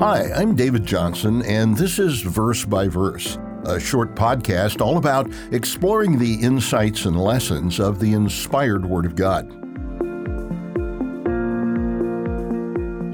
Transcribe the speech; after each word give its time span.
Hi, 0.00 0.32
I'm 0.34 0.56
David 0.56 0.86
Johnson, 0.86 1.42
and 1.42 1.76
this 1.76 1.98
is 1.98 2.22
Verse 2.22 2.64
by 2.64 2.88
Verse, 2.88 3.36
a 3.66 3.78
short 3.78 4.14
podcast 4.14 4.80
all 4.80 4.96
about 4.96 5.30
exploring 5.52 6.18
the 6.18 6.36
insights 6.36 7.04
and 7.04 7.20
lessons 7.20 7.78
of 7.78 8.00
the 8.00 8.14
inspired 8.14 8.86
Word 8.86 9.04
of 9.04 9.14
God. 9.14 9.46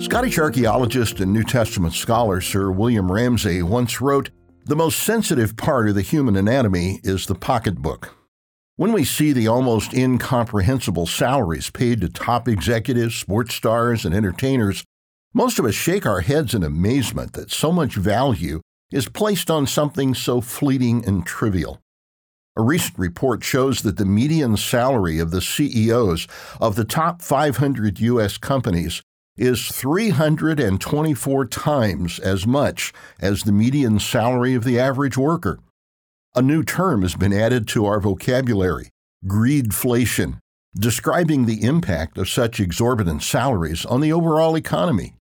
Scottish 0.01 0.39
archaeologist 0.39 1.19
and 1.19 1.33
New 1.33 1.43
Testament 1.43 1.93
scholar 1.93 2.41
Sir 2.41 2.71
William 2.71 3.11
Ramsay 3.11 3.65
once 3.65 4.01
wrote 4.01 4.31
The 4.67 4.77
most 4.77 5.01
sensitive 5.01 5.57
part 5.57 5.89
of 5.89 5.97
the 5.97 6.03
human 6.03 6.37
anatomy 6.37 7.01
is 7.03 7.27
the 7.27 7.35
pocketbook. 7.35 8.15
When 8.77 8.93
we 8.93 9.03
see 9.03 9.33
the 9.33 9.49
almost 9.49 9.93
incomprehensible 9.93 11.07
salaries 11.07 11.69
paid 11.69 12.01
to 12.03 12.09
top 12.09 12.47
executives, 12.47 13.17
sports 13.17 13.57
stars, 13.57 14.05
and 14.05 14.15
entertainers, 14.15 14.85
most 15.37 15.59
of 15.59 15.67
us 15.67 15.75
shake 15.75 16.07
our 16.07 16.23
heads 16.23 16.55
in 16.55 16.63
amazement 16.63 17.35
that 17.35 17.51
so 17.51 17.71
much 17.71 17.95
value 17.95 18.59
is 18.91 19.07
placed 19.07 19.51
on 19.51 19.67
something 19.67 20.15
so 20.15 20.41
fleeting 20.41 21.05
and 21.05 21.27
trivial. 21.27 21.79
A 22.57 22.63
recent 22.63 22.99
report 22.99 23.45
shows 23.45 23.83
that 23.83 23.99
the 23.99 24.07
median 24.07 24.57
salary 24.57 25.19
of 25.19 25.33
the 25.33 25.43
CEOs 25.43 26.27
of 26.59 26.75
the 26.75 26.87
top 26.87 27.21
500 27.21 28.01
U.S. 28.01 28.39
companies 28.39 29.03
is 29.37 29.69
324 29.69 31.47
times 31.49 32.19
as 32.19 32.47
much 32.47 32.95
as 33.21 33.43
the 33.43 33.53
median 33.53 33.99
salary 33.99 34.55
of 34.55 34.65
the 34.65 34.81
average 34.81 35.19
worker. 35.19 35.59
A 36.35 36.41
new 36.41 36.63
term 36.63 37.03
has 37.03 37.15
been 37.15 37.35
added 37.35 37.69
to 37.69 37.85
our 37.85 38.01
vocabulary 38.01 38.89
greedflation, 39.27 40.39
describing 40.75 41.45
the 41.45 41.63
impact 41.63 42.17
of 42.17 42.27
such 42.27 42.59
exorbitant 42.59 43.23
salaries 43.23 43.85
on 43.85 44.01
the 44.01 44.15
overall 44.15 44.57
economy. 44.57 45.16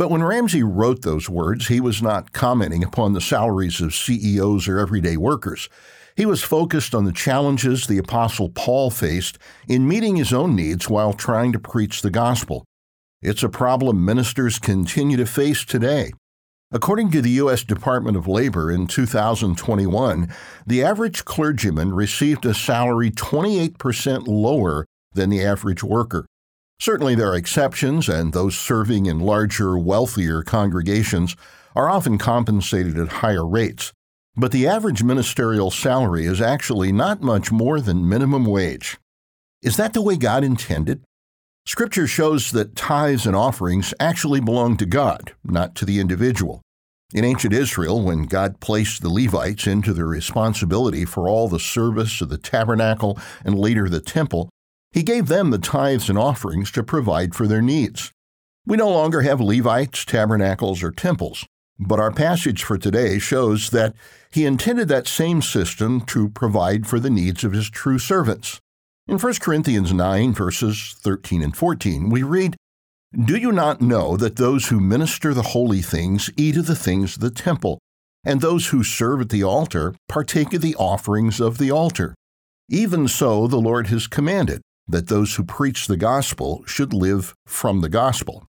But 0.00 0.10
when 0.10 0.22
Ramsay 0.22 0.62
wrote 0.62 1.02
those 1.02 1.28
words, 1.28 1.68
he 1.68 1.78
was 1.78 2.00
not 2.00 2.32
commenting 2.32 2.82
upon 2.82 3.12
the 3.12 3.20
salaries 3.20 3.82
of 3.82 3.94
CEOs 3.94 4.66
or 4.66 4.78
everyday 4.78 5.18
workers. 5.18 5.68
He 6.16 6.24
was 6.24 6.42
focused 6.42 6.94
on 6.94 7.04
the 7.04 7.12
challenges 7.12 7.86
the 7.86 7.98
Apostle 7.98 8.48
Paul 8.48 8.90
faced 8.90 9.36
in 9.68 9.86
meeting 9.86 10.16
his 10.16 10.32
own 10.32 10.56
needs 10.56 10.88
while 10.88 11.12
trying 11.12 11.52
to 11.52 11.58
preach 11.58 12.00
the 12.00 12.08
gospel. 12.08 12.64
It's 13.20 13.42
a 13.42 13.50
problem 13.50 14.02
ministers 14.02 14.58
continue 14.58 15.18
to 15.18 15.26
face 15.26 15.66
today. 15.66 16.12
According 16.72 17.10
to 17.10 17.20
the 17.20 17.32
U.S. 17.32 17.62
Department 17.62 18.16
of 18.16 18.26
Labor 18.26 18.70
in 18.70 18.86
2021, 18.86 20.32
the 20.66 20.82
average 20.82 21.26
clergyman 21.26 21.92
received 21.92 22.46
a 22.46 22.54
salary 22.54 23.10
28% 23.10 24.26
lower 24.26 24.86
than 25.12 25.28
the 25.28 25.44
average 25.44 25.84
worker. 25.84 26.24
Certainly, 26.80 27.16
there 27.16 27.28
are 27.28 27.36
exceptions, 27.36 28.08
and 28.08 28.32
those 28.32 28.56
serving 28.56 29.04
in 29.04 29.20
larger, 29.20 29.78
wealthier 29.78 30.42
congregations 30.42 31.36
are 31.76 31.90
often 31.90 32.16
compensated 32.16 32.98
at 32.98 33.08
higher 33.08 33.46
rates. 33.46 33.92
But 34.34 34.50
the 34.50 34.66
average 34.66 35.02
ministerial 35.02 35.70
salary 35.70 36.24
is 36.24 36.40
actually 36.40 36.90
not 36.90 37.20
much 37.20 37.52
more 37.52 37.80
than 37.80 38.08
minimum 38.08 38.46
wage. 38.46 38.98
Is 39.62 39.76
that 39.76 39.92
the 39.92 40.00
way 40.00 40.16
God 40.16 40.42
intended? 40.42 41.02
Scripture 41.66 42.06
shows 42.06 42.50
that 42.52 42.74
tithes 42.74 43.26
and 43.26 43.36
offerings 43.36 43.92
actually 44.00 44.40
belong 44.40 44.78
to 44.78 44.86
God, 44.86 45.34
not 45.44 45.74
to 45.76 45.84
the 45.84 46.00
individual. 46.00 46.62
In 47.12 47.24
ancient 47.24 47.52
Israel, 47.52 48.00
when 48.00 48.22
God 48.22 48.60
placed 48.60 49.02
the 49.02 49.10
Levites 49.10 49.66
into 49.66 49.92
the 49.92 50.06
responsibility 50.06 51.04
for 51.04 51.28
all 51.28 51.48
the 51.48 51.60
service 51.60 52.22
of 52.22 52.30
the 52.30 52.38
tabernacle 52.38 53.18
and 53.44 53.58
later 53.58 53.88
the 53.88 54.00
temple, 54.00 54.48
he 54.92 55.02
gave 55.02 55.28
them 55.28 55.50
the 55.50 55.58
tithes 55.58 56.08
and 56.08 56.18
offerings 56.18 56.70
to 56.72 56.82
provide 56.82 57.34
for 57.34 57.46
their 57.46 57.62
needs. 57.62 58.12
We 58.66 58.76
no 58.76 58.88
longer 58.88 59.22
have 59.22 59.40
Levites, 59.40 60.04
tabernacles, 60.04 60.82
or 60.82 60.90
temples, 60.90 61.46
but 61.78 62.00
our 62.00 62.10
passage 62.10 62.62
for 62.62 62.76
today 62.76 63.18
shows 63.18 63.70
that 63.70 63.94
he 64.30 64.44
intended 64.44 64.88
that 64.88 65.06
same 65.06 65.42
system 65.42 66.00
to 66.02 66.28
provide 66.28 66.86
for 66.86 67.00
the 67.00 67.10
needs 67.10 67.44
of 67.44 67.52
his 67.52 67.70
true 67.70 67.98
servants. 67.98 68.60
In 69.06 69.18
1 69.18 69.34
Corinthians 69.40 69.92
9, 69.92 70.32
verses 70.32 70.94
13 71.00 71.42
and 71.42 71.56
14, 71.56 72.10
we 72.10 72.22
read, 72.22 72.56
Do 73.12 73.36
you 73.36 73.50
not 73.50 73.80
know 73.80 74.16
that 74.16 74.36
those 74.36 74.68
who 74.68 74.78
minister 74.78 75.32
the 75.32 75.42
holy 75.42 75.82
things 75.82 76.30
eat 76.36 76.56
of 76.56 76.66
the 76.66 76.76
things 76.76 77.16
of 77.16 77.22
the 77.22 77.30
temple, 77.30 77.78
and 78.24 78.40
those 78.40 78.68
who 78.68 78.84
serve 78.84 79.22
at 79.22 79.30
the 79.30 79.42
altar 79.42 79.94
partake 80.08 80.52
of 80.52 80.62
the 80.62 80.76
offerings 80.76 81.40
of 81.40 81.58
the 81.58 81.70
altar? 81.70 82.14
Even 82.68 83.08
so, 83.08 83.46
the 83.46 83.56
Lord 83.56 83.86
has 83.88 84.06
commanded 84.06 84.60
that 84.90 85.08
those 85.08 85.34
who 85.34 85.44
preach 85.44 85.86
the 85.86 85.96
gospel 85.96 86.62
should 86.66 86.92
live 86.92 87.34
from 87.46 87.80
the 87.80 87.88
gospel. 87.88 88.46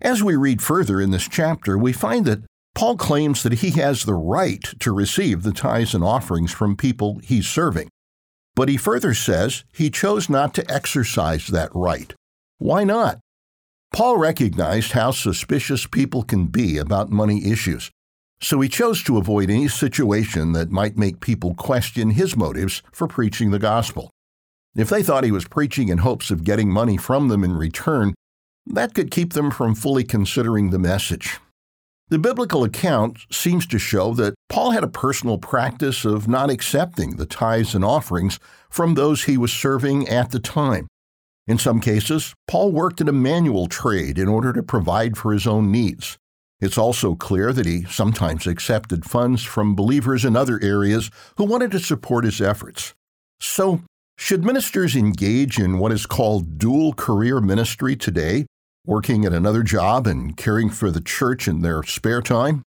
As 0.00 0.22
we 0.22 0.36
read 0.36 0.62
further 0.62 1.00
in 1.00 1.10
this 1.10 1.28
chapter, 1.28 1.78
we 1.78 1.92
find 1.92 2.26
that 2.26 2.44
Paul 2.74 2.96
claims 2.96 3.42
that 3.42 3.54
he 3.54 3.70
has 3.80 4.04
the 4.04 4.14
right 4.14 4.62
to 4.80 4.92
receive 4.92 5.42
the 5.42 5.52
tithes 5.52 5.94
and 5.94 6.04
offerings 6.04 6.52
from 6.52 6.76
people 6.76 7.20
he's 7.24 7.48
serving. 7.48 7.88
But 8.54 8.68
he 8.68 8.76
further 8.76 9.14
says 9.14 9.64
he 9.72 9.88
chose 9.88 10.28
not 10.28 10.52
to 10.54 10.70
exercise 10.70 11.46
that 11.48 11.70
right. 11.74 12.12
Why 12.58 12.84
not? 12.84 13.18
Paul 13.92 14.18
recognized 14.18 14.92
how 14.92 15.12
suspicious 15.12 15.86
people 15.86 16.22
can 16.22 16.46
be 16.46 16.76
about 16.76 17.10
money 17.10 17.50
issues, 17.50 17.90
so 18.40 18.60
he 18.60 18.68
chose 18.68 19.02
to 19.04 19.16
avoid 19.16 19.48
any 19.48 19.68
situation 19.68 20.52
that 20.52 20.70
might 20.70 20.98
make 20.98 21.20
people 21.20 21.54
question 21.54 22.10
his 22.10 22.36
motives 22.36 22.82
for 22.92 23.06
preaching 23.06 23.50
the 23.50 23.58
gospel. 23.58 24.10
If 24.76 24.90
they 24.90 25.02
thought 25.02 25.24
he 25.24 25.32
was 25.32 25.48
preaching 25.48 25.88
in 25.88 25.98
hopes 25.98 26.30
of 26.30 26.44
getting 26.44 26.70
money 26.70 26.98
from 26.98 27.28
them 27.28 27.42
in 27.42 27.56
return, 27.56 28.14
that 28.66 28.92
could 28.92 29.10
keep 29.10 29.32
them 29.32 29.50
from 29.50 29.74
fully 29.74 30.04
considering 30.04 30.68
the 30.68 30.78
message. 30.78 31.38
The 32.08 32.18
biblical 32.18 32.62
account 32.62 33.20
seems 33.32 33.66
to 33.68 33.78
show 33.78 34.12
that 34.14 34.34
Paul 34.50 34.72
had 34.72 34.84
a 34.84 34.88
personal 34.88 35.38
practice 35.38 36.04
of 36.04 36.28
not 36.28 36.50
accepting 36.50 37.16
the 37.16 37.26
tithes 37.26 37.74
and 37.74 37.84
offerings 37.84 38.38
from 38.68 38.94
those 38.94 39.24
he 39.24 39.38
was 39.38 39.52
serving 39.52 40.08
at 40.08 40.30
the 40.30 40.38
time. 40.38 40.88
In 41.46 41.58
some 41.58 41.80
cases, 41.80 42.34
Paul 42.46 42.70
worked 42.70 43.00
in 43.00 43.08
a 43.08 43.12
manual 43.12 43.68
trade 43.68 44.18
in 44.18 44.28
order 44.28 44.52
to 44.52 44.62
provide 44.62 45.16
for 45.16 45.32
his 45.32 45.46
own 45.46 45.72
needs. 45.72 46.18
It's 46.60 46.78
also 46.78 47.14
clear 47.14 47.52
that 47.52 47.66
he 47.66 47.84
sometimes 47.84 48.46
accepted 48.46 49.04
funds 49.04 49.42
from 49.42 49.74
believers 49.74 50.24
in 50.24 50.36
other 50.36 50.60
areas 50.62 51.10
who 51.38 51.44
wanted 51.44 51.70
to 51.72 51.78
support 51.78 52.24
his 52.24 52.40
efforts. 52.40 52.94
So, 53.40 53.82
should 54.16 54.44
ministers 54.44 54.96
engage 54.96 55.58
in 55.58 55.78
what 55.78 55.92
is 55.92 56.06
called 56.06 56.58
dual 56.58 56.92
career 56.94 57.40
ministry 57.40 57.94
today, 57.94 58.46
working 58.84 59.24
at 59.24 59.32
another 59.32 59.62
job 59.62 60.06
and 60.06 60.36
caring 60.36 60.70
for 60.70 60.90
the 60.90 61.00
church 61.00 61.46
in 61.46 61.60
their 61.60 61.82
spare 61.82 62.22
time? 62.22 62.62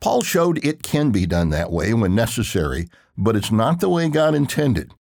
Paul 0.00 0.22
showed 0.22 0.64
it 0.64 0.82
can 0.82 1.10
be 1.10 1.26
done 1.26 1.50
that 1.50 1.70
way 1.70 1.92
when 1.92 2.14
necessary, 2.14 2.88
but 3.16 3.36
it's 3.36 3.52
not 3.52 3.80
the 3.80 3.88
way 3.88 4.08
God 4.08 4.34
intended. 4.34 4.92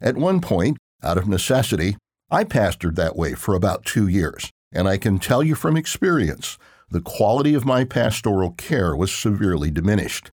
At 0.00 0.16
one 0.16 0.40
point, 0.40 0.76
out 1.02 1.18
of 1.18 1.28
necessity, 1.28 1.96
I 2.30 2.44
pastored 2.44 2.94
that 2.96 3.16
way 3.16 3.34
for 3.34 3.54
about 3.54 3.84
two 3.84 4.06
years, 4.06 4.50
and 4.72 4.88
I 4.88 4.98
can 4.98 5.18
tell 5.18 5.42
you 5.42 5.54
from 5.54 5.76
experience, 5.76 6.58
the 6.90 7.00
quality 7.00 7.54
of 7.54 7.64
my 7.64 7.84
pastoral 7.84 8.52
care 8.52 8.94
was 8.94 9.12
severely 9.12 9.70
diminished. 9.70 10.30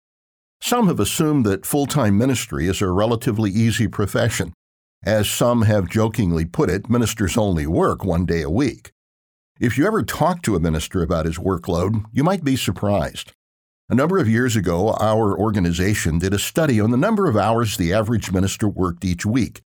Some 0.62 0.88
have 0.88 1.00
assumed 1.00 1.46
that 1.46 1.66
full 1.66 1.86
time 1.86 2.18
ministry 2.18 2.68
is 2.68 2.82
a 2.82 2.90
relatively 2.90 3.52
easy 3.52 3.88
profession, 3.88 4.54
as 5.04 5.30
some 5.30 5.64
have 5.64 5.90
jokingly 5.90 6.46
put 6.46 6.70
it, 6.70 6.90
ministers 6.90 7.38
only 7.38 7.68
work 7.68 8.04
one 8.04 8.26
day 8.26 8.42
a 8.42 8.50
week. 8.50 8.92
If 9.60 9.78
you 9.78 9.88
ever 9.88 10.04
talk 10.04 10.42
to 10.44 10.56
a 10.56 10.60
minister 10.60 11.02
about 11.02 11.26
his 11.26 11.38
workload, 11.38 12.06
you 12.12 12.24
might 12.24 12.44
be 12.44 12.56
surprised. 12.56 13.34
A 13.90 13.96
number 13.96 14.18
of 14.18 14.30
years 14.30 14.56
ago, 14.56 14.92
our 15.00 15.38
organization 15.38 16.20
did 16.20 16.34
a 16.34 16.40
study 16.40 16.80
on 16.80 16.92
the 16.92 16.98
number 16.98 17.28
of 17.28 17.38
hours 17.38 17.78
the 17.78 17.94
average 17.94 18.32
minister 18.32 18.68
worked 18.68 19.06
each 19.06 19.26
week, 19.26 19.62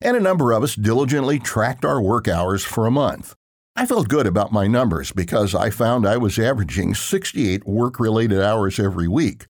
and 0.00 0.16
a 0.16 0.20
number 0.20 0.52
of 0.52 0.62
us 0.62 0.74
diligently 0.74 1.38
tracked 1.38 1.84
our 1.84 2.00
work 2.00 2.26
hours 2.26 2.64
for 2.64 2.86
a 2.86 2.90
month. 2.90 3.34
I 3.76 3.84
felt 3.84 4.08
good 4.08 4.26
about 4.26 4.50
my 4.50 4.66
numbers 4.66 5.12
because 5.12 5.54
I 5.54 5.68
found 5.68 6.06
I 6.06 6.16
was 6.16 6.38
averaging 6.38 6.94
68 6.94 7.66
work 7.66 8.00
related 8.00 8.40
hours 8.40 8.80
every 8.80 9.08
week. 9.08 9.46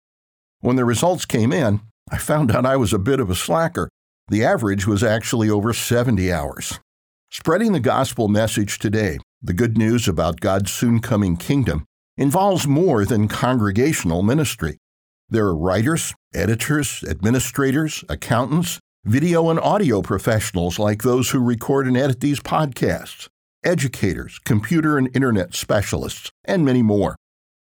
When 0.60 0.74
the 0.74 0.84
results 0.84 1.24
came 1.24 1.52
in, 1.52 1.80
I 2.10 2.18
found 2.18 2.50
out 2.50 2.66
I 2.66 2.76
was 2.76 2.92
a 2.92 2.98
bit 2.98 3.20
of 3.20 3.30
a 3.30 3.36
slacker 3.36 3.88
the 4.28 4.44
average 4.44 4.86
was 4.86 5.02
actually 5.04 5.48
over 5.48 5.72
70 5.72 6.32
hours. 6.32 6.80
Spreading 7.30 7.72
the 7.72 7.80
gospel 7.80 8.28
message 8.28 8.78
today, 8.78 9.18
the 9.42 9.52
good 9.52 9.78
news 9.78 10.08
about 10.08 10.40
God's 10.40 10.72
soon 10.72 11.00
coming 11.00 11.36
kingdom, 11.36 11.84
involves 12.16 12.66
more 12.66 13.04
than 13.04 13.28
congregational 13.28 14.22
ministry. 14.22 14.78
There 15.28 15.44
are 15.46 15.56
writers, 15.56 16.14
editors, 16.34 17.04
administrators, 17.08 18.04
accountants, 18.08 18.80
video 19.04 19.50
and 19.50 19.60
audio 19.60 20.02
professionals 20.02 20.78
like 20.78 21.02
those 21.02 21.30
who 21.30 21.38
record 21.38 21.86
and 21.86 21.96
edit 21.96 22.20
these 22.20 22.40
podcasts, 22.40 23.28
educators, 23.64 24.40
computer 24.44 24.98
and 24.98 25.14
internet 25.14 25.54
specialists, 25.54 26.30
and 26.44 26.64
many 26.64 26.82
more. 26.82 27.16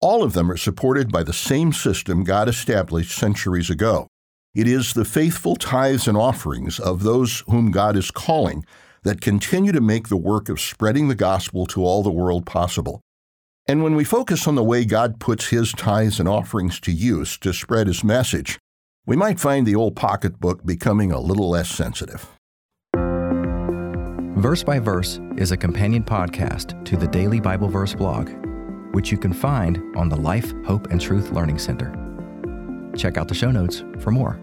All 0.02 0.24
of 0.24 0.34
them 0.34 0.50
are 0.52 0.58
supported 0.58 1.12
by 1.12 1.24
the 1.24 1.34
same 1.34 1.74
system 1.74 2.24
God 2.24 2.48
established 2.48 3.16
centuries 3.16 3.70
ago. 3.70 4.08
It 4.56 4.68
is 4.68 4.94
the 4.94 5.06
faithful 5.06 5.56
tithes 5.56 6.08
and 6.08 6.18
offerings 6.18 6.80
of 6.80 7.04
those 7.04 7.44
whom 7.48 7.72
God 7.72 7.96
is 7.96 8.12
calling 8.12 8.66
that 9.04 9.22
continue 9.22 9.72
to 9.72 9.82
make 9.82 10.10
the 10.10 10.18
work 10.18 10.50
of 10.50 10.60
spreading 10.60 11.08
the 11.08 11.16
gospel 11.16 11.66
to 11.68 11.84
all 11.84 12.04
the 12.04 12.12
world 12.12 12.46
possible. 12.46 13.02
And 13.68 13.84
when 13.84 13.96
we 13.96 14.04
focus 14.04 14.48
on 14.48 14.56
the 14.56 14.64
way 14.64 14.86
God 14.86 15.20
puts 15.20 15.48
His 15.48 15.72
tithes 15.74 16.20
and 16.20 16.28
offerings 16.28 16.80
to 16.82 16.92
use 16.92 17.38
to 17.40 17.54
spread 17.54 17.88
His 17.88 18.04
message, 18.04 18.60
we 19.06 19.16
might 19.16 19.40
find 19.40 19.66
the 19.66 19.76
old 19.76 19.96
pocketbook 19.96 20.66
becoming 20.66 21.12
a 21.12 21.20
little 21.20 21.50
less 21.50 21.70
sensitive. 21.70 22.28
Verse 24.38 24.64
by 24.64 24.80
Verse 24.80 25.20
is 25.38 25.52
a 25.52 25.58
companion 25.58 26.04
podcast 26.04 26.86
to 26.86 26.96
the 26.96 27.08
Daily 27.08 27.40
Bible 27.40 27.70
Verse 27.70 27.96
blog, 27.96 28.30
which 28.94 29.12
you 29.12 29.18
can 29.18 29.34
find 29.34 29.82
on 29.96 30.10
the 30.10 30.16
Life, 30.16 30.54
Hope, 30.66 30.88
and 30.92 31.02
Truth 31.02 31.32
Learning 31.32 31.58
Center. 31.58 32.07
Check 32.98 33.18
out 33.18 33.28
the 33.28 33.36
show 33.36 33.52
notes 33.52 33.84
for 34.00 34.12
more. 34.12 34.40